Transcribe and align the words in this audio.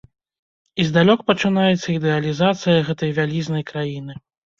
І 0.83 0.85
здалёк 0.87 1.19
пачынаецца 1.29 1.87
ідэалізацыя 1.97 2.79
гэтай 2.87 3.13
вялізнай 3.19 3.63
краіны. 3.69 4.17